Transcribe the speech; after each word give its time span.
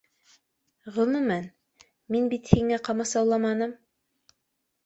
Ғөмүмән, 0.95 1.45
мин 2.15 2.31
бит 2.33 2.49
һиңә 2.55 2.81
ҡамасауламаным 2.89 3.77